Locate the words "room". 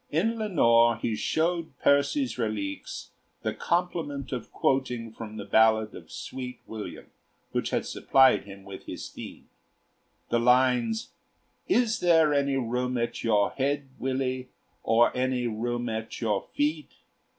12.57-12.97, 15.45-15.87